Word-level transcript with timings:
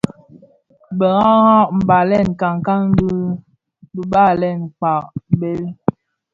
Bë 0.97 1.07
habra 1.17 1.57
mbalèn 1.79 2.25
nkankan 2.33 2.81
bi 2.95 3.07
bibèl 3.93 4.41
(Mkpa- 4.65 4.91
Bhèl), 5.39 5.61